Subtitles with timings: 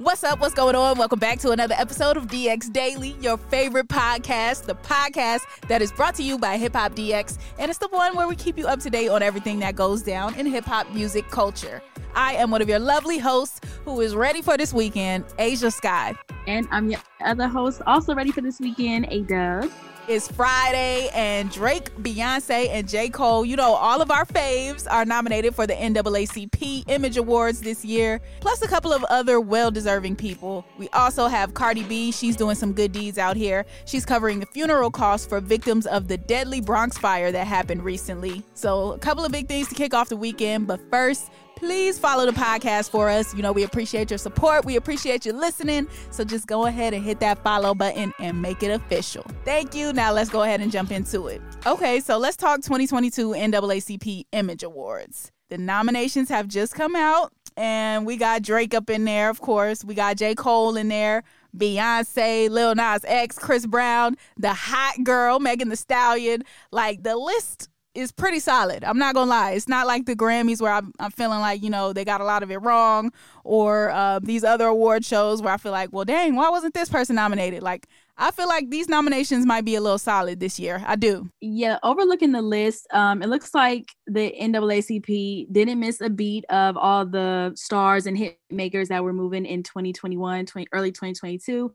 [0.00, 0.40] What's up?
[0.40, 0.96] What's going on?
[0.96, 5.92] Welcome back to another episode of DX Daily, your favorite podcast, the podcast that is
[5.92, 7.36] brought to you by Hip Hop DX.
[7.58, 10.00] And it's the one where we keep you up to date on everything that goes
[10.00, 11.82] down in hip hop music culture.
[12.14, 16.14] I am one of your lovely hosts who is ready for this weekend, Ashia Skye.
[16.46, 19.70] And I'm your other host, also ready for this weekend, A Dub.
[20.10, 23.10] It's Friday, and Drake, Beyonce, and J.
[23.10, 27.84] Cole, you know, all of our faves are nominated for the NAACP Image Awards this
[27.84, 30.64] year, plus a couple of other well deserving people.
[30.78, 32.10] We also have Cardi B.
[32.10, 33.64] She's doing some good deeds out here.
[33.84, 38.42] She's covering the funeral costs for victims of the deadly Bronx fire that happened recently.
[38.54, 42.24] So, a couple of big things to kick off the weekend, but first, please follow
[42.24, 43.34] the podcast for us.
[43.34, 44.64] You know, we appreciate your support.
[44.64, 45.86] We appreciate you listening.
[46.10, 49.24] So just go ahead and hit that follow button and make it official.
[49.44, 49.92] Thank you.
[49.92, 51.42] Now let's go ahead and jump into it.
[51.66, 55.30] Okay, so let's talk 2022 NAACP Image Awards.
[55.50, 59.84] The nominations have just come out, and we got Drake up in there, of course.
[59.84, 60.34] We got J.
[60.34, 61.24] Cole in there.
[61.54, 66.44] Beyonce, Lil Nas X, Chris Brown, the hot girl, Megan Thee Stallion.
[66.70, 68.84] Like the list is pretty solid.
[68.84, 69.52] I'm not gonna lie.
[69.52, 72.24] It's not like the Grammys where I'm, I'm feeling like you know they got a
[72.24, 73.12] lot of it wrong,
[73.44, 76.88] or uh, these other award shows where I feel like, well, dang, why wasn't this
[76.88, 77.62] person nominated?
[77.62, 77.86] Like
[78.16, 80.84] I feel like these nominations might be a little solid this year.
[80.86, 81.30] I do.
[81.40, 86.76] Yeah, overlooking the list, um, it looks like the NAACP didn't miss a beat of
[86.76, 91.72] all the stars and hit makers that were moving in 2021, 20, early 2022.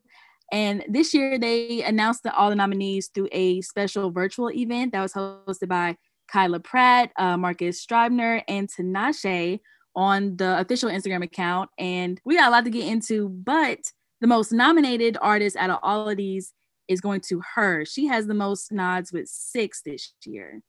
[0.51, 5.01] And this year, they announced the, all the nominees through a special virtual event that
[5.01, 5.97] was hosted by
[6.31, 9.59] Kyla Pratt, uh, Marcus Scribner, and Tinashe
[9.95, 11.69] on the official Instagram account.
[11.77, 13.79] And we got a lot to get into, but
[14.21, 16.53] the most nominated artist out of all of these
[16.87, 17.85] is going to her.
[17.85, 20.61] She has the most nods with six this year.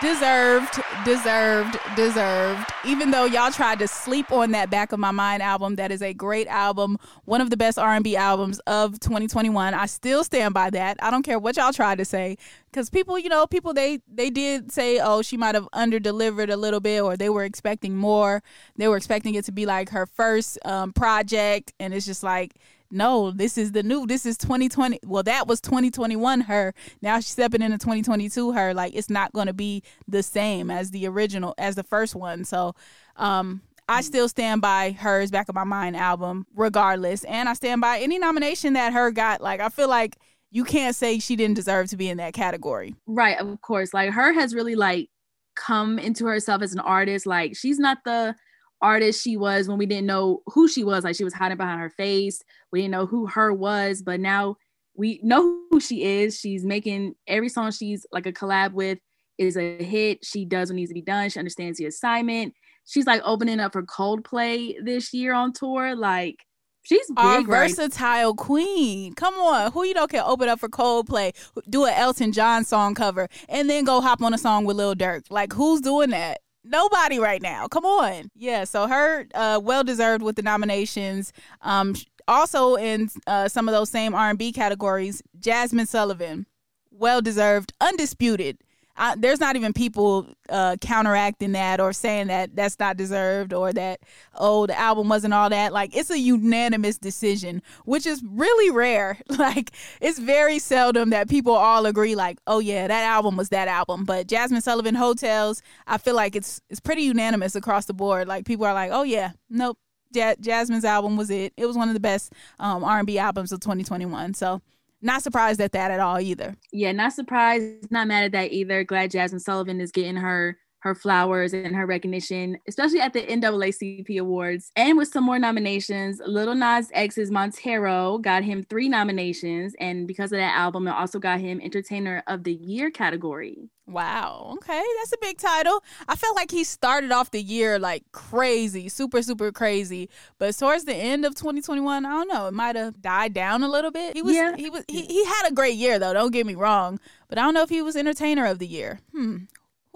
[0.00, 2.72] Deserved, deserved, deserved.
[2.86, 6.00] Even though y'all tried to sleep on that Back of My Mind album, that is
[6.00, 6.96] a great album,
[7.26, 9.74] one of the best R&B albums of 2021.
[9.74, 10.96] I still stand by that.
[11.02, 12.38] I don't care what y'all tried to say
[12.72, 16.56] cuz people, you know, people they they did say, "Oh, she might have under-delivered a
[16.56, 18.42] little bit or they were expecting more.
[18.76, 22.54] They were expecting it to be like her first um, project and it's just like
[22.90, 25.00] no, this is the new, this is 2020.
[25.04, 26.74] Well, that was 2021 her.
[27.02, 28.74] Now she's stepping into 2022 her.
[28.74, 32.44] Like it's not going to be the same as the original, as the first one.
[32.44, 32.74] So,
[33.16, 37.24] um, I still stand by hers back of my mind album regardless.
[37.24, 39.10] And I stand by any nomination that H.E.R.
[39.10, 39.40] got.
[39.40, 40.16] Like I feel like
[40.52, 42.94] you can't say she didn't deserve to be in that category.
[43.08, 43.92] Right, of course.
[43.92, 44.32] Like H.E.R.
[44.32, 45.10] has really like
[45.56, 47.26] come into herself as an artist.
[47.26, 48.36] Like she's not the
[48.82, 51.04] artist she was when we didn't know who she was.
[51.04, 52.42] Like she was hiding behind her face.
[52.72, 53.52] We didn't know who H.E.R.
[53.52, 54.56] was, but now
[54.94, 56.38] we know who she is.
[56.38, 58.98] She's making every song she's like a collab with
[59.38, 60.24] is a hit.
[60.24, 61.30] She does what needs to be done.
[61.30, 62.54] She understands the assignment.
[62.86, 65.96] She's like opening up for Coldplay this year on tour.
[65.96, 66.36] Like
[66.82, 67.70] she's big, Our right?
[67.70, 69.14] versatile queen.
[69.14, 71.32] Come on, who you know can open up for Coldplay,
[71.68, 74.94] do an Elton John song cover, and then go hop on a song with Lil
[74.94, 75.22] Durk?
[75.30, 76.40] Like who's doing that?
[76.62, 77.66] Nobody right now.
[77.68, 78.30] Come on.
[78.34, 79.26] Yeah, so H.E.R.
[79.34, 81.32] uh, well deserved with the nominations.
[81.62, 81.94] Um,
[82.28, 86.46] also in uh, some of those same R&B categories, Jazmine Sullivan,
[86.90, 88.58] well deserved, undisputed.
[89.00, 93.72] I, there's not even people uh, counteracting that or saying that that's not deserved or
[93.72, 94.00] that
[94.34, 95.72] oh the album wasn't all that.
[95.72, 99.18] Like it's a unanimous decision which is really rare.
[99.40, 99.70] Like
[100.02, 104.04] it's very seldom that people all agree like oh yeah that album was that album.
[104.04, 108.28] But Jazmine Sullivan Heaux Tales, I feel like it's it's pretty unanimous across the board.
[108.28, 109.78] Like people are like oh yeah nope
[110.12, 111.54] ja- Jazmine's album was it.
[111.56, 114.60] It was one of the best um, R&B albums of 2021 so
[115.02, 116.56] not surprised at that at all either.
[116.72, 118.84] Yeah, not surprised, not mad at that either.
[118.84, 124.18] Glad Jazmine Sullivan is getting her her flowers and her recognition, especially at the NAACP
[124.18, 124.72] Awards.
[124.76, 129.74] And with some more nominations, Lil Nas X's Montero got him three nominations.
[129.78, 133.70] And because of that album, it also got him Entertainer of the Year category.
[133.86, 134.54] Wow.
[134.58, 134.82] Okay.
[134.98, 135.82] That's a big title.
[136.08, 140.08] I felt like he started off the year like crazy, super, super crazy.
[140.38, 143.68] But towards the end of 2021, I don't know, it might have died down a
[143.68, 144.14] little bit.
[144.14, 144.54] He was, yeah.
[144.56, 146.12] he was, he, he had a great year though.
[146.12, 147.00] Don't get me wrong.
[147.28, 149.00] But I don't know if he was entertainer of the year.
[149.12, 149.38] Hmm.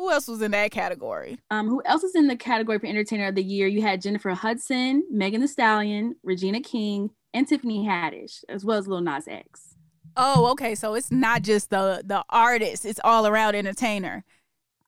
[0.04, 1.38] Who else was in that category?
[1.50, 3.66] Um, who else is in the category for Entertainer of the Year?
[3.66, 8.86] You had Jennifer Hudson, Megan Thee Stallion, Regina King, and Tiffany Haddish, as well as
[8.86, 9.76] Lil Nas X.
[10.14, 10.74] Oh, okay.
[10.74, 14.24] So it's not just the the artist; it's all around entertainer.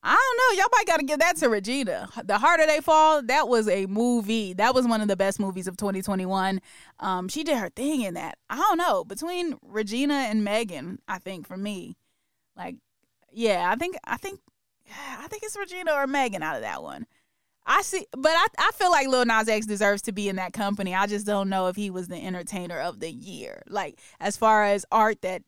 [0.03, 0.61] I don't know.
[0.61, 2.11] Y'all might got to give that to Regina.
[2.23, 4.53] The Harder They Fall, that was a movie.
[4.53, 6.61] That was one of the best movies of 2021.
[7.01, 8.37] Um, she did her thing in that.
[8.51, 9.03] I don't know.
[9.03, 11.97] Between Regina and Megan, I think for me,
[12.55, 12.77] like,
[13.33, 14.41] yeah, I think I think
[14.91, 17.07] I think it's Regina or Megan out of that one.
[17.67, 20.53] I see, but I, I feel like Lil Nas X deserves to be in that
[20.53, 20.95] company.
[20.95, 23.63] I just don't know if he was the entertainer of the year.
[23.67, 25.43] Like as far as art that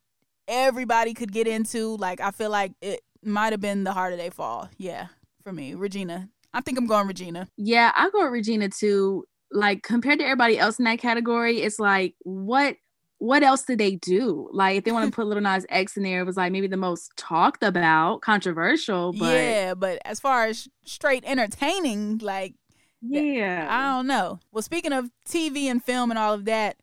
[0.49, 4.31] everybody could get into, like I feel like it might have been the harder they
[4.31, 4.69] fall.
[4.76, 5.06] Yeah,
[5.44, 6.29] for me, Regina.
[6.52, 7.49] I think I'm going Regina.
[7.56, 9.25] Yeah, I go with Regina too.
[9.52, 12.76] Like compared to everybody else in that category, it's like what
[13.18, 14.48] what else did they do?
[14.52, 16.66] Like, if they want to put Little Nas X in there, it was like maybe
[16.66, 19.12] the most talked about, controversial.
[19.12, 22.54] But yeah, but as far as straight entertaining, like,
[23.02, 24.40] yeah, I don't know.
[24.52, 26.76] Well, speaking of TV and film and all of that,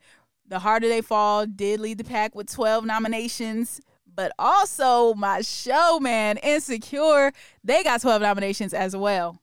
[0.48, 3.82] The Harder They Fall did lead the pack with 12 nominations.
[4.14, 7.34] But also, my show, man, Insecure,
[7.66, 9.42] they got 12 nominations as well.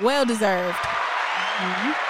[0.00, 0.78] Well deserved.
[0.78, 2.07] Mm-hmm.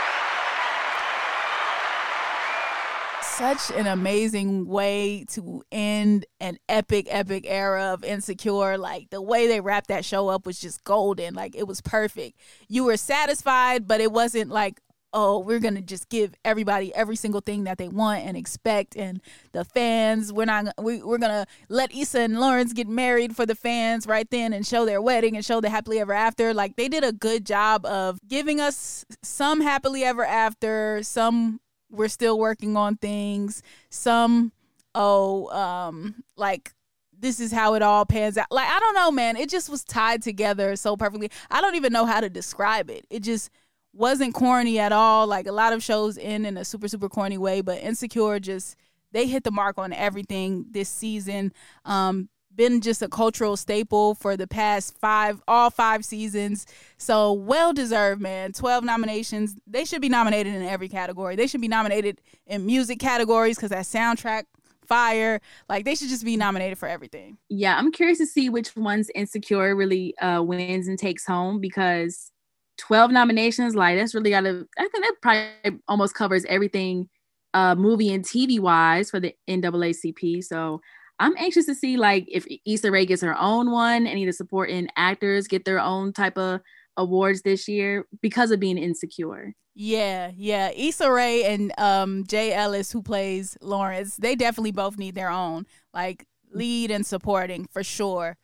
[3.39, 8.77] Such an amazing way to end an epic, epic era of Insecure.
[8.77, 11.35] Like the way they wrapped that show up was just golden.
[11.35, 12.37] Like it was perfect.
[12.67, 14.81] You were satisfied, but it wasn't like,
[15.13, 19.23] oh, we're gonna just give everybody every single thing that they want and expect, and
[19.53, 23.55] the fans, we're not, we, we're gonna let Issa and Lawrence get married for the
[23.55, 26.53] fans right then and show their wedding and show the happily ever after.
[26.53, 32.09] Like they did a good job of giving us some happily ever after, some we're
[32.09, 33.63] still working on things.
[33.91, 34.53] Some,
[34.95, 36.73] oh, um, like
[37.21, 38.47] this is how it all pans out.
[38.51, 39.37] Like, I don't know, man.
[39.37, 41.31] It just was tied together so perfectly.
[41.51, 43.07] I don't even know how to describe it.
[43.11, 43.51] It just
[43.93, 45.27] wasn't corny at all.
[45.27, 48.77] Like a lot of shows end in a super, super corny way, but Insecure just
[49.13, 51.53] they hit the mark on everything this season.
[51.85, 56.67] Um, been just a cultural staple for the past five, all five seasons.
[56.99, 58.53] So well deserved, man.
[58.53, 59.57] 12 nominations.
[59.67, 61.37] They should be nominated in every category.
[61.37, 64.45] They should be nominated in music categories because that soundtrack
[64.87, 65.41] fire.
[65.69, 67.39] Like they should just be nominated for everything.
[67.49, 72.33] Yeah, I'm curious to see which ones Insecure really uh, wins and takes home because
[72.79, 74.67] 12 nominations, like that's really gotta.
[74.77, 77.09] I think that probably almost covers everything,
[77.55, 80.43] uh, movie and TV wise for the NAACP.
[80.43, 80.81] So
[81.19, 84.33] I'm anxious to see like if Issa Rae gets her own one, any of the
[84.33, 86.61] supporting actors get their own type of
[86.97, 89.55] awards this year because of being insecure.
[89.75, 90.71] Yeah, yeah.
[90.75, 95.67] Issa Rae and um, Jay Ellis, who plays Lawrence, they definitely both need their own
[95.95, 98.37] like lead and supporting for sure.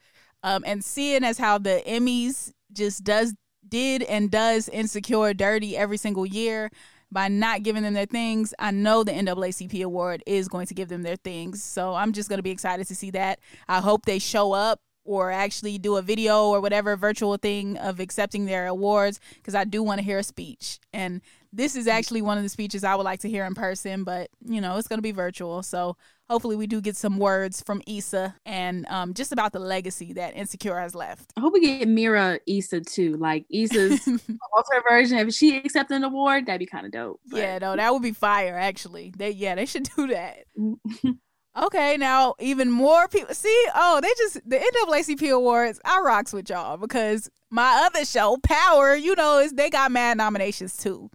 [0.42, 3.34] Um, and seeing as how the Emmys just does
[3.66, 6.70] did and does insecure dirty every single year
[7.10, 10.88] by not giving them their things, I know the NAACP award is going to give
[10.88, 11.62] them their things.
[11.62, 13.38] So I'm just going to be excited to see that.
[13.68, 18.00] I hope they show up or actually do a video or whatever virtual thing of
[18.00, 20.78] accepting their awards because I do want to hear a speech.
[20.92, 21.20] And
[21.54, 24.30] this is actually one of the speeches I would like to hear in person, but
[24.44, 25.62] you know, it's going to be virtual.
[25.62, 25.96] So
[26.28, 30.36] hopefully we do get some words from Issa and um, just about the legacy that
[30.36, 31.32] Insecure has left.
[31.36, 33.16] I hope we get Mirror Issa too.
[33.16, 34.06] Like Issa's
[34.52, 35.18] alter version.
[35.18, 37.20] If she accepted an award, that'd be kind of dope.
[37.26, 37.38] But.
[37.38, 39.12] Yeah, no, that would be fire actually.
[39.16, 40.44] They yeah, they should do that.
[41.56, 43.66] Okay, now even more people see.
[43.76, 45.80] Oh, they just the NAACP awards.
[45.84, 50.16] I rocks with y'all because my other show, Power, you know, is they got mad
[50.16, 51.10] nominations too.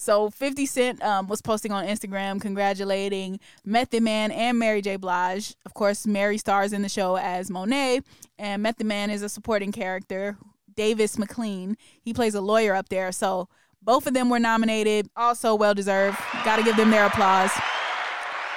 [0.00, 4.94] So 50 Cent um, was posting on Instagram congratulating Method Man and Mary J.
[4.94, 5.56] Blige.
[5.66, 8.02] Of course, Mary stars in the show as Monet,
[8.38, 10.38] and Method Man is a supporting character.
[10.76, 13.10] Davis MacLean, he plays a lawyer up there.
[13.10, 13.48] So
[13.82, 15.10] both of them were nominated.
[15.16, 16.16] Also well deserved.
[16.44, 17.50] Got to give them their applause.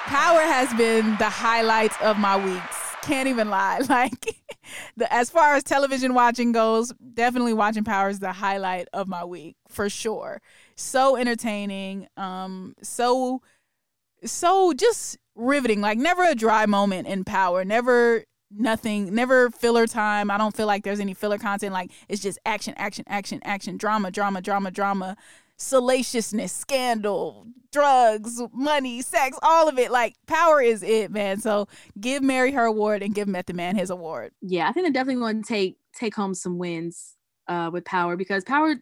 [0.05, 2.80] Power has been the highlight of my weeks.
[3.03, 3.81] Can't even lie.
[3.89, 4.25] Like
[4.95, 9.25] the as far as television watching goes, definitely watching Power is the highlight of my
[9.25, 10.41] week for sure
[10.75, 13.41] so entertaining um so
[14.23, 20.29] so just riveting like never a dry moment in power never nothing, never filler time.
[20.29, 21.73] I don't feel like there's any filler content.
[21.73, 25.17] Like it's just action, action, action, action, drama, drama, drama, drama,
[25.61, 29.91] salaciousness, scandal, drugs, money, sex, all of it.
[29.91, 31.39] Like power is it, man.
[31.39, 31.67] So
[31.99, 34.31] give Mary her award and give Method Man his award.
[34.41, 37.15] Yeah, I think they're definitely going to take take home some wins
[37.47, 38.75] uh, with Power because Power,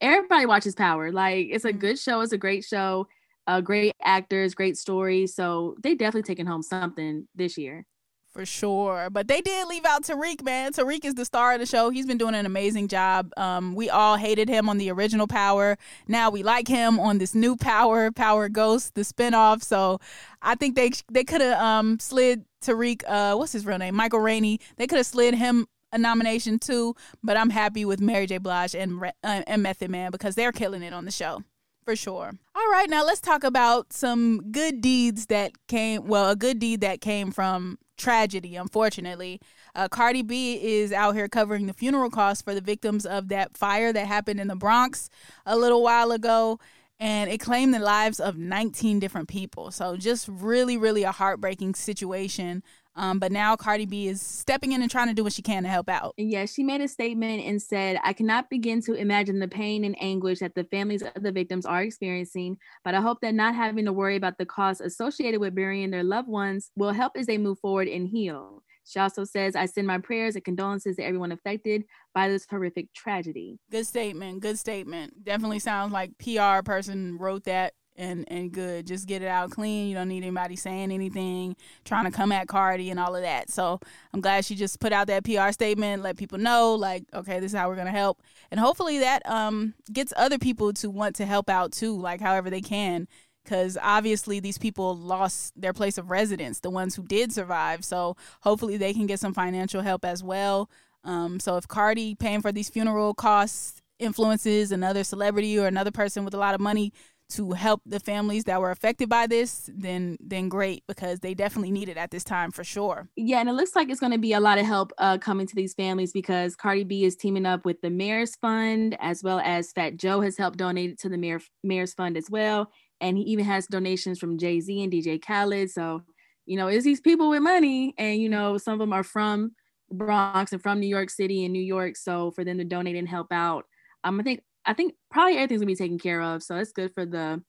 [0.00, 1.10] everybody watches Power.
[1.12, 1.78] Like it's a mm-hmm.
[1.78, 2.20] good show.
[2.20, 3.08] It's a great show.
[3.48, 5.26] Uh, great actors, great story.
[5.26, 7.84] So they definitely taking home something this year.
[8.32, 9.10] For sure.
[9.10, 10.72] But they did leave out Tariq, man.
[10.72, 11.90] Tariq is the star of the show.
[11.90, 13.30] He's been doing an amazing job.
[13.36, 15.76] Um, we all hated him on the original Power.
[16.08, 19.62] Now we like him on this new Power, Power Ghost, the spinoff.
[19.62, 19.98] So
[20.40, 23.94] I think they they could have um, slid Tariq, uh, what's his real name?
[23.94, 24.60] Michael Rainey.
[24.76, 28.38] They could have slid him a nomination too, but I'm happy with Mary J.
[28.38, 31.42] Blige and, uh, and Method Man because they're killing it on the show
[31.84, 32.32] for sure.
[32.54, 36.06] All right, now let's talk about some good deeds that came.
[36.06, 39.40] Well, a good deed that came from tragedy, unfortunately.
[39.74, 43.56] Uh, Cardi B is out here covering the funeral costs for the victims of that
[43.56, 45.08] fire that happened in the Bronx
[45.46, 46.58] a little while ago.
[47.00, 49.72] And it claimed the lives of 19 different people.
[49.72, 52.62] So, just really, really a heartbreaking situation.
[52.94, 55.62] Um, but now Cardi B is stepping in and trying to do what she can
[55.62, 56.14] to help out.
[56.16, 59.96] Yeah, she made a statement and said, I cannot begin to imagine the pain and
[60.00, 63.86] anguish that the families of the victims are experiencing, but I hope that not having
[63.86, 67.38] to worry about the costs associated with burying their loved ones will help as they
[67.38, 68.62] move forward and heal.
[68.84, 71.84] She also says, I send my prayers and condolences to everyone affected
[72.14, 73.58] by this horrific tragedy.
[73.70, 74.40] Good statement.
[74.40, 75.24] Good statement.
[75.24, 78.86] Definitely sounds like PR person wrote that and and good.
[78.86, 79.88] Just get it out clean.
[79.88, 83.50] You don't need anybody saying anything, trying to come at Cardi and all of that.
[83.50, 83.80] So
[84.12, 87.52] I'm glad she just put out that PR statement, let people know, like, okay, this
[87.52, 91.26] is how we're gonna help, and hopefully that um gets other people to want to
[91.26, 93.08] help out too, like however they can.
[93.44, 97.84] Because obviously, these people lost their place of residence, the ones who did survive.
[97.84, 100.70] So, hopefully, they can get some financial help as well.
[101.02, 106.24] Um, so, if Cardi paying for these funeral costs influences another celebrity or another person
[106.24, 106.92] with a lot of money
[107.34, 111.70] to help the families that were affected by this, then then great because they definitely
[111.70, 113.08] need it at this time for sure.
[113.16, 115.46] Yeah, and it looks like it's going to be a lot of help uh, coming
[115.46, 119.40] to these families because Cardi B is teaming up with the Mayor's Fund as well
[119.40, 122.70] as Fat Joe has helped donate to the Mayor Mayor's Fund as well,
[123.00, 125.70] and he even has donations from Jay Z and DJ Khaled.
[125.70, 126.02] So
[126.46, 129.52] you know, it's these people with money, and you know, some of them are from
[129.90, 131.96] Bronx and from New York City and New York.
[131.96, 133.66] So for them to donate and help out,
[134.04, 136.42] um, I think I think probably everything's gonna be taken care of.
[136.42, 137.42] So it's good for the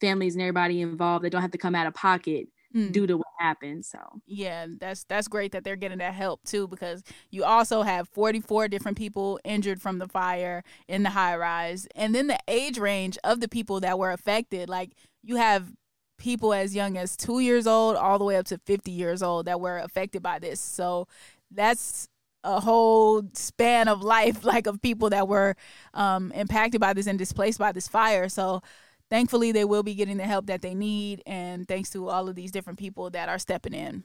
[0.00, 1.24] families and everybody involved.
[1.24, 2.92] They don't have to come out of pocket mm.
[2.92, 3.84] due to what happened.
[3.84, 8.08] So yeah, that's that's great that they're getting that help too because you also have
[8.08, 12.78] 44 different people injured from the fire in the high rise, and then the age
[12.78, 14.68] range of the people that were affected.
[14.68, 15.72] Like you have
[16.18, 19.46] people as young as two years old all the way up to 50 years old
[19.46, 20.60] that were affected by this.
[20.60, 21.06] So
[21.50, 22.08] that's
[22.44, 25.56] a whole span of life like of people that were
[25.94, 28.28] um, impacted by this and displaced by this fire.
[28.28, 28.62] So
[29.10, 32.34] thankfully they will be getting the help that they need and thanks to all of
[32.34, 34.04] these different people that are stepping in.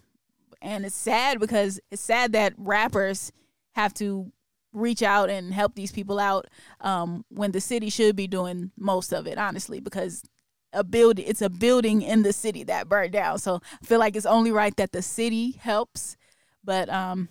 [0.62, 3.32] And it's sad because it's sad that rappers
[3.74, 4.32] have to
[4.72, 6.48] reach out and help these people out
[6.82, 10.24] um, when the city should be doing most of it honestly because
[10.74, 13.38] a building it's a building in the city that burned down.
[13.38, 16.18] So i feel like it's only right that the city helps
[16.64, 17.30] but um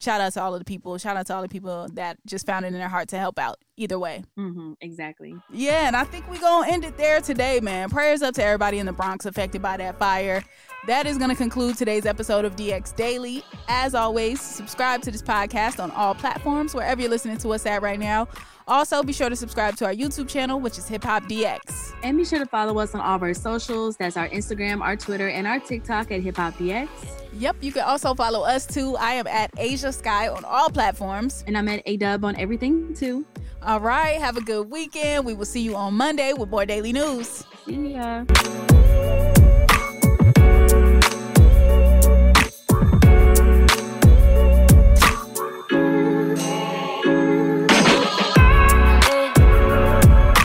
[0.00, 0.96] shout out to all of the people.
[0.98, 3.38] Shout out to all the people that just found it in their heart to help
[3.38, 3.58] out.
[3.78, 4.24] Either way.
[4.36, 5.36] Mm-hmm, exactly.
[5.52, 7.90] Yeah, and I think we're going to end it there today, man.
[7.90, 10.42] Prayers up to everybody in the Bronx affected by that fire.
[10.88, 13.44] That is going to conclude today's episode of DX Daily.
[13.68, 17.80] As always, subscribe to this podcast on all platforms, wherever you're listening to us at
[17.80, 18.26] right now.
[18.66, 21.94] Also, be sure to subscribe to our YouTube channel, which is Hip Hop DX.
[22.02, 23.96] And be sure to follow us on all of our socials.
[23.96, 26.88] That's our Instagram, our Twitter, and our TikTok at Hip Hop DX.
[27.34, 28.96] Yep, you can also follow us too.
[28.96, 31.44] I am at Ashia Skye on all platforms.
[31.46, 33.24] And I'm at A Dub on everything too.
[33.62, 35.26] All right, have a good weekend.
[35.26, 37.44] We will see you on Monday with more daily news.
[37.66, 38.24] See ya.